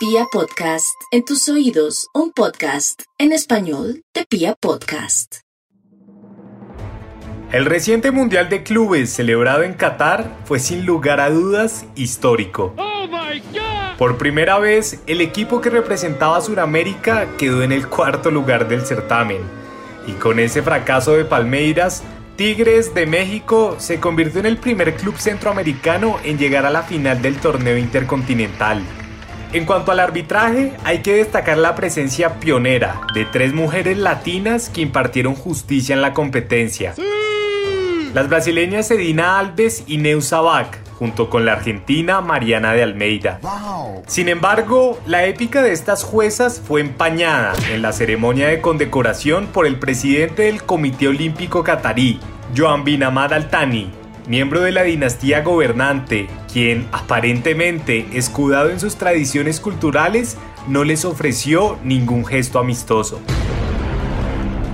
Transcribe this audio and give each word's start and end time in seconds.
Pia 0.00 0.24
Podcast, 0.32 0.98
en 1.10 1.26
tus 1.26 1.46
oídos, 1.50 2.08
un 2.14 2.32
podcast 2.32 3.02
en 3.18 3.32
español 3.32 4.02
de 4.14 4.24
Pia 4.24 4.54
Podcast. 4.58 5.40
El 7.52 7.66
reciente 7.66 8.10
Mundial 8.10 8.48
de 8.48 8.62
Clubes 8.62 9.10
celebrado 9.10 9.62
en 9.62 9.74
Qatar 9.74 10.38
fue 10.46 10.58
sin 10.58 10.86
lugar 10.86 11.20
a 11.20 11.28
dudas 11.28 11.84
histórico. 11.96 12.74
Por 13.98 14.16
primera 14.16 14.58
vez, 14.58 15.02
el 15.06 15.20
equipo 15.20 15.60
que 15.60 15.68
representaba 15.68 16.38
a 16.38 16.40
Sudamérica 16.40 17.36
quedó 17.36 17.62
en 17.62 17.70
el 17.70 17.86
cuarto 17.86 18.30
lugar 18.30 18.68
del 18.68 18.86
certamen. 18.86 19.42
Y 20.06 20.12
con 20.12 20.38
ese 20.38 20.62
fracaso 20.62 21.12
de 21.12 21.26
Palmeiras, 21.26 22.04
Tigres 22.36 22.94
de 22.94 23.04
México 23.04 23.76
se 23.78 24.00
convirtió 24.00 24.40
en 24.40 24.46
el 24.46 24.56
primer 24.56 24.94
club 24.94 25.18
centroamericano 25.18 26.16
en 26.24 26.38
llegar 26.38 26.64
a 26.64 26.70
la 26.70 26.84
final 26.84 27.20
del 27.20 27.36
torneo 27.36 27.76
intercontinental. 27.76 28.82
En 29.52 29.64
cuanto 29.64 29.90
al 29.90 29.98
arbitraje, 29.98 30.72
hay 30.84 30.98
que 30.98 31.16
destacar 31.16 31.58
la 31.58 31.74
presencia 31.74 32.38
pionera 32.38 33.00
de 33.14 33.24
tres 33.24 33.52
mujeres 33.52 33.98
latinas 33.98 34.68
que 34.68 34.80
impartieron 34.80 35.34
justicia 35.34 35.92
en 35.92 36.02
la 36.02 36.14
competencia. 36.14 36.94
Las 38.14 38.28
brasileñas 38.28 38.88
Edina 38.92 39.40
Alves 39.40 39.82
y 39.88 39.96
Neusa 39.96 40.40
Bach, 40.40 40.76
junto 41.00 41.28
con 41.28 41.44
la 41.44 41.54
argentina 41.54 42.20
Mariana 42.20 42.74
de 42.74 42.84
Almeida. 42.84 43.40
Sin 44.06 44.28
embargo, 44.28 45.00
la 45.06 45.24
épica 45.26 45.62
de 45.62 45.72
estas 45.72 46.04
juezas 46.04 46.62
fue 46.64 46.80
empañada 46.80 47.52
en 47.72 47.82
la 47.82 47.92
ceremonia 47.92 48.46
de 48.48 48.60
condecoración 48.60 49.46
por 49.48 49.66
el 49.66 49.80
presidente 49.80 50.42
del 50.42 50.62
Comité 50.62 51.08
Olímpico 51.08 51.64
Catarí, 51.64 52.20
Joan 52.56 52.84
Bin 52.84 53.02
Ahmad 53.02 53.32
Al-Thani, 53.32 53.90
miembro 54.26 54.60
de 54.60 54.72
la 54.72 54.82
dinastía 54.82 55.42
gobernante, 55.42 56.28
quien 56.52 56.88
aparentemente, 56.92 58.06
escudado 58.12 58.70
en 58.70 58.80
sus 58.80 58.96
tradiciones 58.96 59.60
culturales, 59.60 60.36
no 60.68 60.84
les 60.84 61.04
ofreció 61.04 61.78
ningún 61.84 62.24
gesto 62.24 62.58
amistoso. 62.58 63.20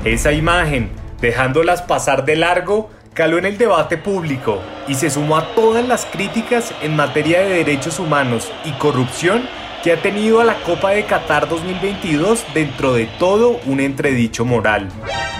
Esa 0.04 0.32
imagen, 0.32 0.90
dejándolas 1.20 1.82
pasar 1.82 2.24
de 2.24 2.36
largo, 2.36 2.90
caló 3.14 3.38
en 3.38 3.46
el 3.46 3.58
debate 3.58 3.96
público 3.96 4.60
y 4.86 4.94
se 4.94 5.10
sumó 5.10 5.36
a 5.36 5.54
todas 5.54 5.86
las 5.86 6.04
críticas 6.04 6.72
en 6.82 6.94
materia 6.94 7.40
de 7.40 7.48
derechos 7.48 7.98
humanos 7.98 8.52
y 8.64 8.72
corrupción 8.72 9.48
que 9.82 9.92
ha 9.92 10.02
tenido 10.02 10.40
a 10.40 10.44
la 10.44 10.62
Copa 10.62 10.90
de 10.90 11.04
Qatar 11.04 11.48
2022 11.48 12.44
dentro 12.52 12.92
de 12.92 13.06
todo 13.18 13.58
un 13.66 13.80
entredicho 13.80 14.44
moral. 14.44 14.88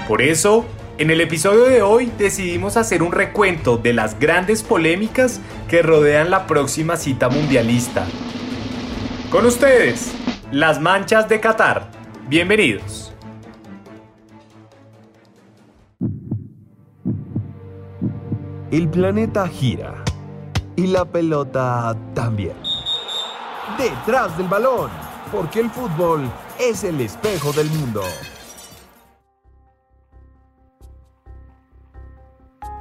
Por 0.08 0.22
eso, 0.22 0.64
en 0.98 1.10
el 1.10 1.20
episodio 1.20 1.64
de 1.64 1.82
hoy 1.82 2.10
decidimos 2.18 2.76
hacer 2.76 3.02
un 3.02 3.12
recuento 3.12 3.76
de 3.76 3.92
las 3.92 4.18
grandes 4.18 4.62
polémicas 4.62 5.40
que 5.68 5.82
rodean 5.82 6.30
la 6.30 6.46
próxima 6.46 6.96
cita 6.96 7.28
mundialista. 7.28 8.06
Con 9.30 9.44
ustedes, 9.44 10.12
las 10.50 10.80
manchas 10.80 11.28
de 11.28 11.38
Qatar. 11.40 11.90
Bienvenidos. 12.28 13.12
El 18.70 18.88
planeta 18.88 19.46
gira 19.48 20.02
y 20.76 20.86
la 20.86 21.04
pelota 21.04 21.94
también. 22.14 22.56
Detrás 23.78 24.36
del 24.38 24.48
balón, 24.48 24.90
porque 25.30 25.60
el 25.60 25.70
fútbol 25.70 26.22
es 26.58 26.84
el 26.84 27.00
espejo 27.02 27.52
del 27.52 27.68
mundo. 27.68 28.02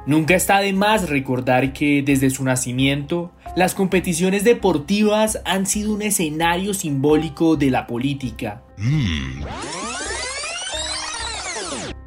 Nunca 0.06 0.36
está 0.36 0.60
de 0.60 0.72
más 0.72 1.08
recordar 1.08 1.72
que 1.72 2.00
desde 2.00 2.30
su 2.30 2.44
nacimiento, 2.44 3.32
las 3.56 3.74
competiciones 3.74 4.44
deportivas 4.44 5.40
han 5.44 5.66
sido 5.66 5.92
un 5.92 6.02
escenario 6.02 6.74
simbólico 6.74 7.56
de 7.56 7.72
la 7.72 7.88
política. 7.88 8.62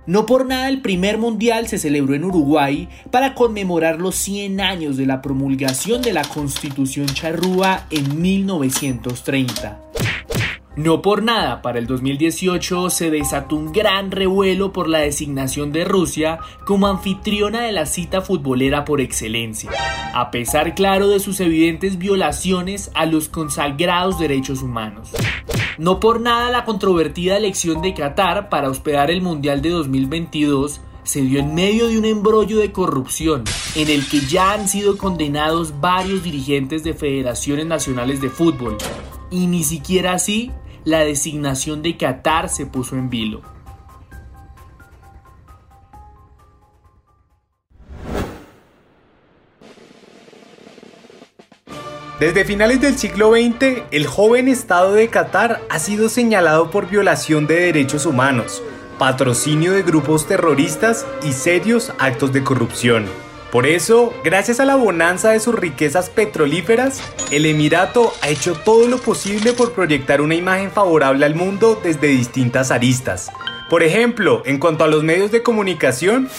No 0.06 0.25
por 0.25 0.45
nada 0.45 0.69
el 0.69 0.81
primer 0.81 1.17
mundial 1.17 1.67
se 1.67 1.78
celebró 1.78 2.16
en 2.16 2.23
Uruguay 2.23 2.88
para 3.12 3.35
conmemorar 3.35 4.00
los 4.00 4.16
100 4.16 4.62
años 4.62 4.96
de 4.96 5.06
la 5.06 5.22
promulgación 5.22 6.02
de 6.02 6.13
la 6.13 6.23
Constitución 6.23 7.06
charrúa 7.07 7.85
en 7.91 8.22
1930. 8.22 9.78
No 10.75 11.02
por 11.02 11.24
nada, 11.24 11.62
para 11.62 11.80
el 11.80 11.88
2018 11.88 12.90
se 12.90 13.09
desató 13.09 13.56
un 13.56 13.74
gran 13.74 14.12
revuelo 14.12 14.72
por 14.72 14.88
la 14.88 15.00
designación 15.00 15.72
de 15.72 15.84
Rusia 15.84 16.40
como 16.66 16.88
anfitriona 16.88 17.62
de 17.62 17.72
la 17.72 17.85
cita 17.85 18.22
futbolera 18.22 18.85
por 18.85 19.02
excelencia, 19.02 19.72
a 20.13 20.31
pesar 20.31 20.75
claro 20.75 21.09
de 21.09 21.19
sus 21.19 21.40
evidentes 21.40 21.97
violaciones 21.97 22.91
a 22.94 23.06
los 23.06 23.29
consagrados 23.29 24.19
derechos 24.19 24.62
humanos. 24.62 25.09
No 25.78 26.00
por 26.00 26.22
nada 26.22 26.50
la 26.50 26.66
controvertida 26.66 27.38
elección 27.38 27.81
de 27.81 27.94
Qatar 27.94 28.50
para 28.50 28.69
hospedar 28.69 29.09
el 29.12 29.22
Mundial 29.22 29.62
de 29.62 29.69
2022 29.69 30.81
se 31.03 31.22
dio 31.22 31.40
en 31.40 31.56
medio 31.56 31.88
de 31.88 31.97
un 31.97 32.06
embrollo 32.06 32.59
de 32.59 32.72
corrupción 32.72 33.44
en 33.75 33.90
el 33.90 34.08
que 34.08 34.19
ya 34.22 34.53
han 34.53 34.68
sido 34.68 34.97
condenados 34.97 35.79
varios 35.81 36.24
dirigentes 36.24 36.84
de 36.84 36.94
federaciones 36.94 37.66
nacionales 37.66 38.22
de 38.22 38.29
fútbol. 38.29 38.78
Y 39.31 39.47
ni 39.47 39.63
siquiera 39.63 40.13
así 40.13 40.52
la 40.89 41.01
designación 41.01 41.83
de 41.83 41.97
Qatar 41.97 42.50
se 42.50 42.66
puso 42.66 42.95
en 42.95 43.09
vilo. 43.09 43.41
Desde 52.19 52.44
finales 52.44 52.81
del 52.81 52.97
siglo 52.97 53.31
XX, 53.31 53.83
el 53.91 54.05
joven 54.05 54.49
Estado 54.49 54.94
de 54.94 55.07
Qatar 55.07 55.61
ha 55.69 55.79
sido 55.79 56.09
señalado 56.09 56.69
por 56.69 56.89
violación 56.89 57.47
de 57.47 57.61
derechos 57.61 58.05
humanos, 58.05 58.61
patrocinio 58.97 59.72
de 59.72 59.83
grupos 59.83 60.28
terroristas 60.28 61.05
y 61.23 61.31
serios 61.31 61.94
actos 61.97 62.33
de 62.33 62.44
corrupción. 62.44 63.05
Por 63.51 63.65
eso, 63.65 64.13
gracias 64.23 64.59
a 64.59 64.65
la 64.65 64.75
bonanza 64.75 65.31
de 65.31 65.39
sus 65.39 65.55
riquezas 65.55 66.11
petrolíferas, 66.11 67.01
el 67.31 67.47
Emirato 67.47 68.13
ha 68.21 68.29
hecho 68.29 68.53
todo 68.53 68.87
lo 68.87 68.99
posible 68.99 69.53
por 69.53 69.73
proyectar 69.73 70.21
una 70.21 70.35
imagen 70.35 70.69
favorable 70.69 71.25
al 71.25 71.33
mundo 71.33 71.79
desde 71.81 72.07
distintas 72.07 72.69
aristas. 72.69 73.31
Por 73.67 73.81
ejemplo, 73.81 74.43
en 74.45 74.59
cuanto 74.59 74.83
a 74.83 74.87
los 74.87 75.03
medios 75.03 75.31
de 75.31 75.41
comunicación, 75.41 76.29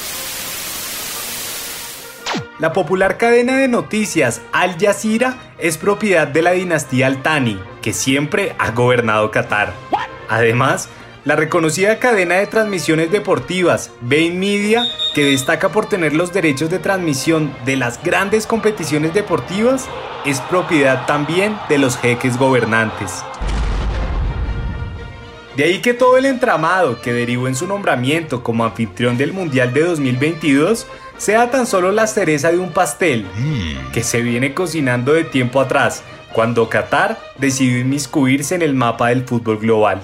la 2.61 2.73
popular 2.73 3.17
cadena 3.17 3.57
de 3.57 3.67
noticias 3.67 4.43
Al 4.53 4.79
Jazeera 4.79 5.55
es 5.59 5.79
propiedad 5.79 6.29
de 6.29 6.43
la 6.43 6.53
dinastía 6.53 7.09
Al 7.09 7.23
Thani, 7.23 7.59
que 7.83 7.93
siempre 7.93 8.55
ha 8.59 8.71
gobernado 8.71 9.33
Qatar. 9.33 9.73
Además, 10.29 10.89
la 11.25 11.37
reconocida 11.37 11.99
cadena 11.99 12.37
de 12.37 12.47
transmisiones 12.47 13.11
deportivas 13.11 13.91
Bain 14.01 14.39
Media, 14.39 14.85
que 15.15 15.25
destaca 15.25 15.71
por 15.71 15.87
tener 15.87 16.15
los 16.15 16.33
derechos 16.33 16.71
de 16.71 16.79
transmisión 16.79 17.53
de 17.65 17.77
las 17.77 18.03
grandes 18.03 18.47
competiciones 18.47 19.13
deportivas, 19.13 19.87
es 20.25 20.41
propiedad 20.41 21.07
también 21.07 21.57
de 21.69 21.79
los 21.79 21.99
jeques 21.99 22.39
gobernantes. 22.39 23.23
De 25.57 25.65
ahí 25.65 25.81
que 25.81 25.93
todo 25.93 26.17
el 26.17 26.25
entramado 26.25 27.03
que 27.03 27.13
derivó 27.13 27.49
en 27.49 27.55
su 27.55 27.67
nombramiento 27.67 28.43
como 28.43 28.65
anfitrión 28.65 29.19
del 29.19 29.33
Mundial 29.33 29.75
de 29.75 29.83
2022 29.83 30.87
sea 31.19 31.51
tan 31.51 31.67
solo 31.67 31.93
la 31.93 32.07
cereza 32.07 32.51
de 32.51 32.59
un 32.59 32.73
pastel 32.73 33.27
que 33.93 34.03
se 34.03 34.23
viene 34.23 34.55
cocinando 34.55 35.13
de 35.13 35.25
tiempo 35.25 35.61
atrás, 35.61 36.03
cuando 36.33 36.71
Qatar 36.71 37.19
decidió 37.37 37.79
inmiscuirse 37.79 38.55
en 38.55 38.63
el 38.63 38.75
mapa 38.75 39.09
del 39.09 39.25
fútbol 39.25 39.59
global. 39.59 40.03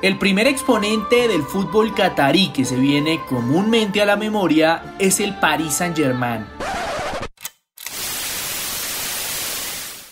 El 0.00 0.16
primer 0.16 0.46
exponente 0.46 1.26
del 1.26 1.42
fútbol 1.42 1.92
catarí 1.92 2.52
que 2.52 2.64
se 2.64 2.76
viene 2.76 3.20
comúnmente 3.28 4.00
a 4.00 4.06
la 4.06 4.14
memoria 4.14 4.94
es 5.00 5.18
el 5.18 5.36
Paris 5.40 5.74
Saint-Germain. 5.74 6.46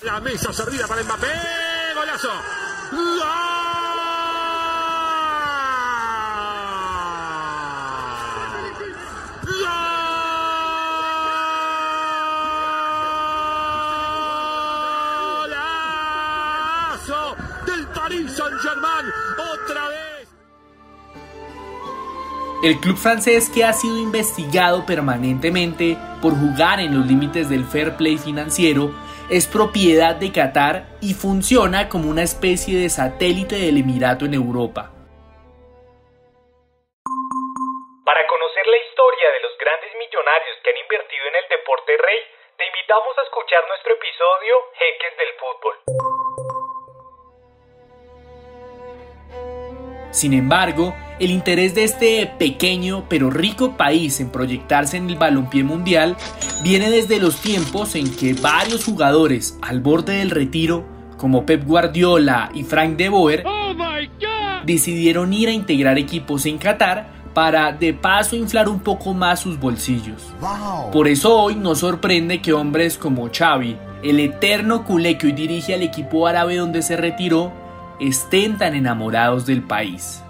La 0.03 0.21
mesa 0.21 0.53
servida 0.53 0.89
para 0.89 1.05
Mbappé, 1.05 1.29
golazo. 1.95 2.31
¡Golazo 2.91 3.76
Saint-Germain 18.47 19.07
otra 19.55 19.89
vez! 19.89 20.29
El 22.63 22.81
club 22.81 22.97
francés 22.97 23.51
que 23.51 23.65
ha 23.65 23.73
sido 23.73 23.99
investigado 23.99 24.87
permanentemente 24.87 25.97
por 26.23 26.33
jugar 26.33 26.79
en 26.81 26.97
los 26.97 27.07
límites 27.07 27.51
del 27.51 27.65
fair 27.65 27.97
play 27.97 28.19
financiero 28.19 28.95
es 29.29 29.47
propiedad 29.49 30.15
de 30.15 30.31
Qatar 30.31 30.87
y 31.01 31.15
funciona 31.15 31.89
como 31.89 32.09
una 32.09 32.23
especie 32.23 32.79
de 32.79 32.89
satélite 32.89 33.57
del 33.57 33.79
Emirato 33.79 34.25
en 34.25 34.35
Europa. 34.35 34.93
Para 38.05 38.23
conocer 38.29 38.67
la 38.67 38.79
historia 38.79 39.27
de 39.35 39.41
los 39.43 39.59
grandes 39.59 39.91
millonarios 39.99 40.55
que 40.63 40.71
han 40.71 40.79
invertido 40.79 41.25
en 41.27 41.35
el 41.35 41.47
Deporte 41.51 41.93
Rey, 41.99 42.21
te 42.57 42.65
invitamos 42.65 43.19
a 43.19 43.23
escuchar 43.23 43.67
nuestro 43.69 43.93
episodio 43.93 44.55
Jeques 44.79 45.15
del 45.19 45.33
Fútbol. 45.35 46.16
Sin 50.11 50.33
embargo, 50.33 50.95
el 51.19 51.31
interés 51.31 51.75
de 51.75 51.85
este 51.85 52.27
pequeño 52.39 53.05
pero 53.09 53.31
rico 53.31 53.77
país 53.77 54.21
en 54.21 54.31
proyectarse 54.31 54.97
en 54.97 55.09
el 55.09 55.17
balompié 55.17 55.65
mundial 55.65 56.17
viene 56.63 56.91
desde 56.91 57.19
los 57.19 57.37
tiempos 57.41 57.95
en 57.95 58.15
que 58.15 58.35
varios 58.35 58.85
jugadores 58.85 59.59
al 59.63 59.81
borde 59.81 60.19
del 60.19 60.31
retiro, 60.31 60.85
como 61.17 61.47
Pep 61.47 61.65
Guardiola 61.65 62.51
y 62.55 62.65
Frank 62.65 62.97
de 62.97 63.09
Boer, 63.09 63.45
oh 63.47 63.67
decidieron 64.67 65.33
ir 65.33 65.49
a 65.49 65.53
integrar 65.53 65.97
equipos 65.97 66.45
en 66.45 66.59
Qatar 66.59 67.15
para 67.33 67.73
de 67.73 67.93
paso 67.95 68.35
inflar 68.35 68.69
un 68.69 68.81
poco 68.81 69.15
más 69.15 69.41
sus 69.41 69.61
bolsillos. 69.61 70.23
Por 70.93 71.07
eso 71.07 71.39
hoy 71.39 71.55
nos 71.55 71.81
sorprende 71.81 72.43
que 72.43 72.53
hombres 72.53 72.99
como 72.99 73.29
Xavi, 73.31 73.77
el 74.03 74.21
eterno 74.21 74.85
culé 74.85 75.17
que 75.19 75.27
hoy 75.27 75.33
dirige 75.33 75.75
al 75.75 75.83
equipo 75.83 76.27
árabe 76.27 76.57
donde 76.57 76.83
se 76.83 76.97
retiró, 76.97 77.53
estén 78.01 78.59
tan 78.59 78.75
enamorados 78.75 79.47
del 79.47 79.63
país. 79.63 80.23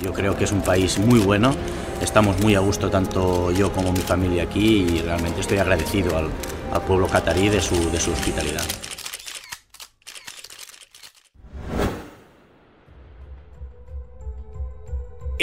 Yo 0.00 0.12
creo 0.12 0.36
que 0.36 0.44
es 0.44 0.52
un 0.52 0.60
país 0.60 0.98
muy 0.98 1.20
bueno, 1.20 1.54
estamos 2.02 2.38
muy 2.40 2.54
a 2.54 2.60
gusto 2.60 2.90
tanto 2.90 3.50
yo 3.52 3.72
como 3.72 3.92
mi 3.92 4.00
familia 4.00 4.42
aquí 4.42 4.86
y 4.88 5.00
realmente 5.00 5.40
estoy 5.40 5.58
agradecido 5.58 6.16
al, 6.16 6.30
pueblo 6.86 7.06
catarí 7.06 7.48
de 7.48 7.60
su, 7.60 7.90
de 7.90 8.00
su 8.00 8.10
hospitalidad. 8.10 8.64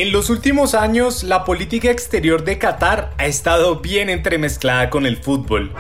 En 0.01 0.11
los 0.11 0.31
últimos 0.31 0.73
años, 0.73 1.21
la 1.21 1.45
política 1.45 1.91
exterior 1.91 2.43
de 2.43 2.57
Qatar 2.57 3.13
ha 3.19 3.27
estado 3.27 3.81
bien 3.81 4.09
entremezclada 4.09 4.89
con 4.89 5.05
el 5.05 5.17
fútbol. 5.17 5.71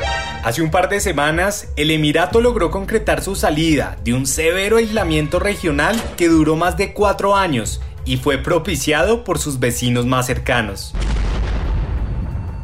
Hace 0.43 0.61
un 0.61 0.69
par 0.69 0.89
de 0.89 0.99
semanas, 0.99 1.69
el 1.75 1.89
Emirato 1.89 2.39
logró 2.39 2.69
concretar 2.69 3.23
su 3.23 3.33
salida 3.33 3.97
de 4.03 4.13
un 4.13 4.27
severo 4.27 4.77
aislamiento 4.77 5.39
regional 5.39 5.99
que 6.17 6.27
duró 6.27 6.55
más 6.55 6.77
de 6.77 6.93
cuatro 6.93 7.35
años 7.35 7.81
y 8.05 8.17
fue 8.17 8.37
propiciado 8.37 9.23
por 9.23 9.39
sus 9.39 9.59
vecinos 9.59 10.05
más 10.05 10.27
cercanos. 10.27 10.93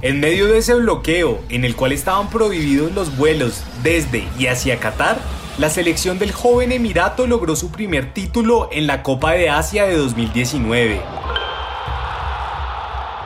En 0.04 0.20
medio 0.20 0.46
de 0.46 0.60
ese 0.60 0.76
bloqueo, 0.76 1.42
en 1.50 1.66
el 1.66 1.76
cual 1.76 1.92
estaban 1.92 2.30
prohibidos 2.30 2.92
los 2.92 3.18
vuelos 3.18 3.64
desde 3.82 4.28
y 4.38 4.46
hacia 4.46 4.80
Qatar, 4.80 5.18
la 5.58 5.72
selección 5.72 6.20
del 6.20 6.34
joven 6.34 6.72
Emirato 6.72 7.26
logró 7.26 7.56
su 7.56 7.72
primer 7.72 8.14
título 8.14 8.70
en 8.72 8.86
la 8.86 9.02
Copa 9.02 9.32
de 9.32 9.50
Asia 9.50 9.88
de 9.88 9.98
2019. 9.98 11.02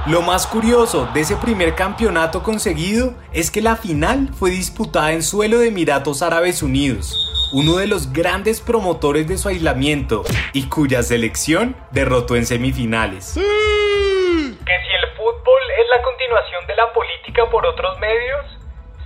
Lo 0.07 0.23
más 0.23 0.47
curioso 0.47 1.07
de 1.13 1.21
ese 1.21 1.35
primer 1.35 1.75
campeonato 1.75 2.41
conseguido 2.41 3.13
es 3.33 3.51
que 3.51 3.61
la 3.61 3.75
final 3.75 4.29
fue 4.33 4.49
disputada 4.49 5.11
en 5.11 5.21
suelo 5.21 5.59
de 5.59 5.67
Emiratos 5.67 6.23
Árabes 6.23 6.63
Unidos, 6.63 7.51
uno 7.53 7.77
de 7.77 7.85
los 7.85 8.11
grandes 8.11 8.61
promotores 8.61 9.27
de 9.27 9.37
su 9.37 9.47
aislamiento 9.47 10.23
y 10.53 10.69
cuya 10.69 11.03
selección 11.03 11.75
derrotó 11.91 12.35
en 12.35 12.47
semifinales. 12.47 13.35
¿Que 13.35 13.41
si 13.41 14.91
el 14.95 15.15
fútbol 15.15 15.61
es 15.79 15.87
la 15.95 16.01
continuación 16.01 16.65
de 16.65 16.75
la 16.77 16.91
política 16.93 17.47
por 17.51 17.63
otros 17.67 17.99
medios? 17.99 18.57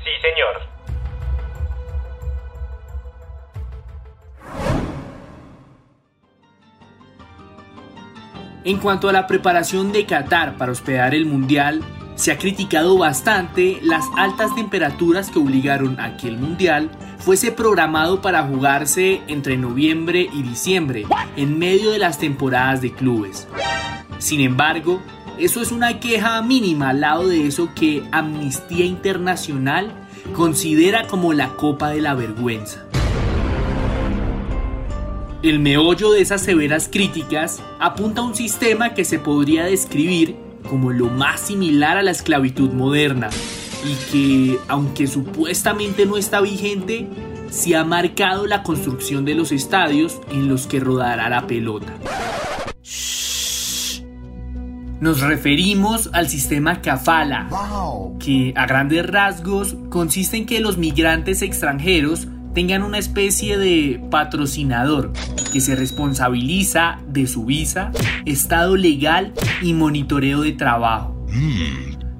Sí, 0.01 0.11
señor. 0.21 0.74
En 8.65 8.79
cuanto 8.79 9.07
a 9.07 9.13
la 9.13 9.27
preparación 9.27 9.91
de 9.91 10.07
Qatar 10.07 10.57
para 10.57 10.71
hospedar 10.71 11.13
el 11.13 11.27
Mundial, 11.27 11.83
se 12.15 12.31
ha 12.31 12.39
criticado 12.39 12.97
bastante 12.97 13.77
las 13.83 14.03
altas 14.17 14.55
temperaturas 14.55 15.29
que 15.29 15.37
obligaron 15.37 15.99
a 15.99 16.17
que 16.17 16.27
el 16.27 16.39
Mundial 16.39 16.89
fuese 17.19 17.51
programado 17.51 18.23
para 18.23 18.41
jugarse 18.41 19.21
entre 19.27 19.55
noviembre 19.55 20.27
y 20.33 20.41
diciembre, 20.41 21.05
en 21.35 21.59
medio 21.59 21.91
de 21.91 21.99
las 21.99 22.17
temporadas 22.17 22.81
de 22.81 22.91
clubes. 22.91 23.47
Sin 24.17 24.41
embargo, 24.41 24.99
eso 25.37 25.61
es 25.61 25.71
una 25.71 25.99
queja 25.99 26.41
mínima 26.41 26.89
al 26.89 27.01
lado 27.01 27.27
de 27.27 27.45
eso 27.45 27.69
que 27.75 28.03
Amnistía 28.11 28.85
Internacional 28.85 29.91
considera 30.33 31.05
como 31.05 31.33
la 31.33 31.49
copa 31.49 31.91
de 31.91 32.01
la 32.01 32.15
vergüenza. 32.15 32.84
El 35.45 35.59
meollo 35.59 36.11
de 36.11 36.21
esas 36.21 36.41
severas 36.41 36.89
críticas 36.91 37.61
apunta 37.79 38.21
a 38.21 38.23
un 38.23 38.33
sistema 38.33 38.95
que 38.95 39.05
se 39.05 39.19
podría 39.19 39.65
describir 39.65 40.35
como 40.67 40.89
lo 40.89 41.05
más 41.05 41.39
similar 41.39 41.97
a 41.97 42.01
la 42.01 42.09
esclavitud 42.09 42.71
moderna 42.71 43.29
y 43.85 43.93
que, 44.11 44.59
aunque 44.67 45.05
supuestamente 45.05 46.07
no 46.07 46.17
está 46.17 46.41
vigente, 46.41 47.07
se 47.51 47.75
ha 47.75 47.83
marcado 47.83 48.47
la 48.47 48.63
construcción 48.63 49.23
de 49.23 49.35
los 49.35 49.51
estadios 49.51 50.19
en 50.31 50.47
los 50.47 50.65
que 50.65 50.79
rodará 50.79 51.29
la 51.29 51.45
pelota. 51.45 51.93
Nos 54.99 55.21
referimos 55.21 56.09
al 56.13 56.27
sistema 56.27 56.81
Kafala, 56.81 57.49
que 58.17 58.51
a 58.55 58.65
grandes 58.65 59.05
rasgos 59.05 59.75
consiste 59.89 60.37
en 60.37 60.47
que 60.47 60.59
los 60.59 60.79
migrantes 60.79 61.43
extranjeros 61.43 62.29
tengan 62.55 62.83
una 62.83 62.97
especie 62.97 63.57
de 63.57 64.01
patrocinador 64.09 65.11
que 65.51 65.59
se 65.59 65.75
responsabiliza 65.75 66.99
de 67.05 67.27
su 67.27 67.45
visa, 67.45 67.91
estado 68.25 68.77
legal 68.77 69.33
y 69.61 69.73
monitoreo 69.73 70.41
de 70.41 70.53
trabajo. 70.53 71.27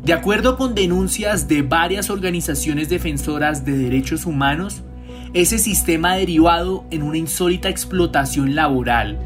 De 0.04 0.14
acuerdo 0.14 0.58
con 0.58 0.76
denuncias 0.76 1.48
de 1.48 1.62
varias 1.64 2.10
organizaciones 2.10 2.90
defensoras 2.90 3.66
de 3.66 3.78
derechos 3.78 4.26
humanos, 4.26 4.84
ese 5.34 5.58
sistema 5.58 6.12
ha 6.12 6.18
derivado 6.18 6.86
en 6.92 7.04
una 7.04 7.18
insólita 7.18 7.70
explotación 7.70 8.56
laboral, 8.56 9.18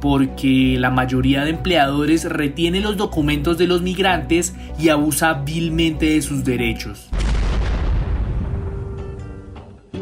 porque 0.00 0.76
la 0.78 0.90
mayoría 0.90 1.44
de 1.44 1.50
empleadores 1.50 2.24
retiene 2.24 2.80
los 2.80 2.96
documentos 2.96 3.58
de 3.58 3.66
los 3.66 3.82
migrantes 3.82 4.54
y 4.80 4.88
abusa 4.88 5.34
vilmente 5.34 6.06
de 6.06 6.22
sus 6.22 6.42
derechos. 6.42 7.08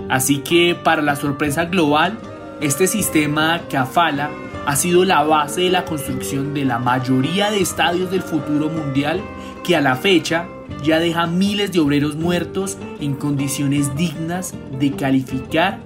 Así 0.09 0.39
que 0.39 0.75
para 0.75 1.03
la 1.03 1.17
sorpresa 1.17 1.65
global, 1.65 2.19
este 2.61 2.87
sistema 2.87 3.61
Kafala 3.71 4.31
ha 4.67 4.77
sido 4.77 5.05
la 5.05 5.23
base 5.23 5.63
de 5.63 5.71
la 5.71 5.85
construcción 5.85 6.55
de 6.55 6.65
la 6.65 6.79
mayoría 6.79 7.51
de 7.51 7.61
estadios 7.61 8.11
del 8.11 8.23
futuro 8.23 8.69
mundial 8.69 9.21
que 9.65 9.77
a 9.77 9.81
la 9.81 9.97
fecha 9.97 10.47
ya 10.83 10.99
deja 10.99 11.27
miles 11.27 11.73
de 11.73 11.81
obreros 11.81 12.17
muertos 12.17 12.79
en 13.01 13.15
condiciones 13.15 13.95
dignas 13.97 14.55
de 14.79 14.93
calificar 14.93 15.81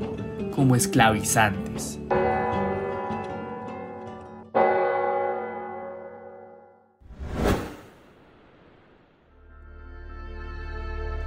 como 0.54 0.76
esclavizantes. 0.76 1.98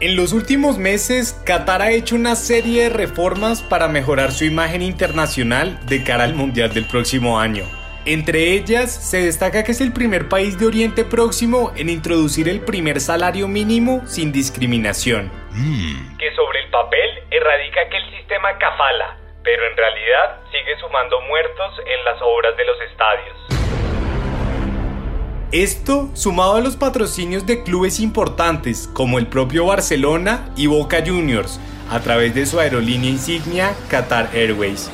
En 0.04 0.18
los 0.18 0.34
últimos 0.34 0.78
meses, 0.80 1.32
Qatar 1.46 1.82
ha 1.82 1.92
hecho 1.92 2.18
una 2.18 2.36
serie 2.36 2.84
de 2.84 2.90
reformas 2.90 3.64
para 3.64 3.88
mejorar 3.88 4.34
su 4.34 4.44
imagen 4.44 4.82
internacional 4.82 5.80
de 5.86 6.04
cara 6.04 6.26
al 6.26 6.34
Mundial 6.34 6.74
del 6.74 6.86
próximo 6.86 7.40
año. 7.40 7.64
Entre 8.04 8.52
ellas, 8.52 8.92
se 8.92 9.24
destaca 9.24 9.64
que 9.64 9.72
es 9.72 9.80
el 9.80 9.94
primer 9.94 10.28
país 10.28 10.60
de 10.60 10.66
Oriente 10.66 11.06
Próximo 11.06 11.72
en 11.78 11.88
introducir 11.88 12.50
el 12.50 12.60
primer 12.60 13.00
salario 13.00 13.48
mínimo 13.48 14.06
sin 14.06 14.34
discriminación. 14.34 15.32
Mm. 15.52 16.18
Que 16.18 16.36
sobre 16.36 16.60
el 16.60 16.70
papel 16.70 17.10
erradica 17.32 17.80
aquel 17.84 18.04
sistema 18.12 18.58
kafala, 18.58 19.16
pero 19.42 19.66
en 19.66 19.78
realidad 19.78 20.42
sigue 20.52 20.78
sumando 20.82 21.22
muertos 21.22 21.80
en 21.80 22.04
las 22.04 22.22
obras 22.22 22.58
de 22.58 22.66
los 22.66 22.82
estadios. 22.92 23.63
Esto 25.54 26.10
sumado 26.16 26.56
a 26.56 26.62
los 26.62 26.76
patrocinios 26.76 27.46
de 27.46 27.62
clubes 27.62 28.00
importantes 28.00 28.90
como 28.92 29.20
el 29.20 29.28
propio 29.28 29.68
Barcelona 29.68 30.50
y 30.56 30.66
Boca 30.66 31.04
Juniors 31.06 31.60
a 31.92 32.00
través 32.00 32.34
de 32.34 32.48
su 32.48 32.60
aerolínea 32.60 33.12
insignia 33.12 33.76
Qatar 33.88 34.32
Airways. 34.34 34.90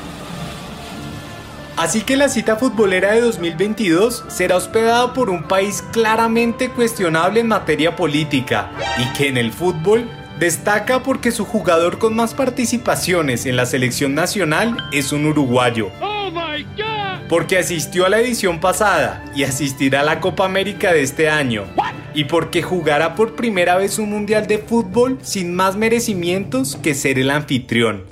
Así 1.78 2.02
que 2.02 2.14
la 2.18 2.28
cita 2.28 2.56
futbolera 2.56 3.12
de 3.12 3.22
2022 3.22 4.24
será 4.28 4.56
hospedada 4.56 5.14
por 5.14 5.30
un 5.30 5.44
país 5.44 5.82
claramente 5.92 6.68
cuestionable 6.68 7.40
en 7.40 7.48
materia 7.48 7.96
política 7.96 8.70
y 8.98 9.10
que 9.16 9.28
en 9.28 9.38
el 9.38 9.54
fútbol 9.54 10.10
destaca 10.38 11.02
porque 11.02 11.30
su 11.30 11.46
jugador 11.46 11.98
con 11.98 12.14
más 12.14 12.34
participaciones 12.34 13.46
en 13.46 13.56
la 13.56 13.64
selección 13.64 14.14
nacional 14.14 14.76
es 14.92 15.12
un 15.12 15.24
uruguayo. 15.24 15.90
Porque 17.30 17.58
asistió 17.58 18.06
a 18.06 18.08
la 18.08 18.18
edición 18.18 18.58
pasada 18.58 19.24
y 19.36 19.44
asistirá 19.44 20.00
a 20.00 20.02
la 20.02 20.18
Copa 20.18 20.44
América 20.44 20.92
de 20.92 21.02
este 21.02 21.30
año, 21.30 21.64
y 22.12 22.24
porque 22.24 22.60
jugará 22.60 23.14
por 23.14 23.36
primera 23.36 23.76
vez 23.76 24.00
un 24.00 24.10
mundial 24.10 24.48
de 24.48 24.58
fútbol 24.58 25.16
sin 25.22 25.54
más 25.54 25.76
merecimientos 25.76 26.74
que 26.82 26.92
ser 26.92 27.20
el 27.20 27.30
anfitrión. 27.30 28.02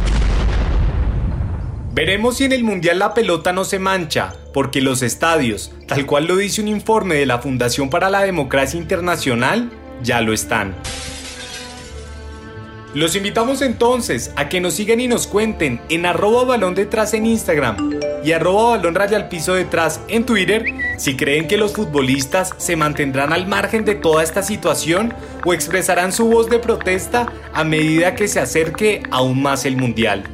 Veremos 1.93 2.37
si 2.37 2.45
en 2.45 2.53
el 2.53 2.63
mundial 2.63 3.01
la 3.01 3.13
pelota 3.13 3.53
no 3.53 3.65
se 3.65 3.81
mancha, 3.81 4.35
porque 4.55 4.81
los 4.81 5.03
estadios, 5.03 5.73
tal 5.89 6.07
cual 6.07 6.27
lo 6.27 6.37
dice 6.37 6.63
un 6.63 6.69
informe 6.69 7.17
de 7.17 7.27
la 7.27 7.41
Fundación 7.41 7.91
para 7.91 8.11
la 8.11 8.21
Democracia 8.21 8.79
Internacional, 8.79 9.69
ya 10.01 10.21
lo 10.21 10.33
están. 10.33 10.77
Los 12.95 13.17
invitamos 13.17 13.63
entonces 13.63 14.31
a 14.37 14.49
que 14.49 14.61
nos 14.61 14.75
sigan 14.75 15.01
y 15.01 15.09
nos 15.09 15.27
cuenten 15.27 15.81
en 15.89 16.07
arroba 16.07 16.45
balón 16.45 16.77
detrás 16.77 17.15
en 17.15 17.27
Instagram 17.27 17.99
y 18.29 18.33
arroba 18.33 18.77
balón 18.77 18.95
raya 18.95 19.17
al 19.17 19.31
piso 19.31 19.55
detrás 19.55 20.05
en 20.09 20.27
Twitter 20.27 20.63
si 20.99 21.17
creen 21.17 21.49
que 21.49 21.57
los 21.57 21.73
futbolistas 21.73 22.53
se 22.59 22.77
mantendrán 22.77 23.33
al 23.33 23.47
margen 23.47 23.87
de 23.87 23.95
toda 23.95 24.23
esta 24.23 24.43
situación 24.43 25.15
o 25.47 25.55
expresarán 25.55 26.13
su 26.13 26.29
voz 26.29 26.51
de 26.51 26.59
protesta 26.59 27.33
a 27.55 27.65
medida 27.65 28.15
que 28.15 28.29
se 28.29 28.39
acerque 28.39 29.03
aún 29.11 29.41
más 29.41 29.65
el 29.65 29.79
Mundial. 29.79 30.25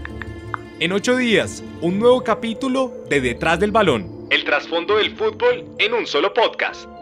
En 0.80 0.90
ocho 0.90 1.14
días, 1.14 1.62
un 1.82 2.00
nuevo 2.00 2.24
capítulo 2.24 2.92
de 3.08 3.20
Detrás 3.20 3.60
del 3.60 3.70
Balón. 3.70 4.26
El 4.28 4.42
trasfondo 4.42 4.96
del 4.96 5.14
fútbol 5.16 5.64
en 5.78 5.94
un 5.94 6.04
solo 6.04 6.34
podcast. 6.34 6.93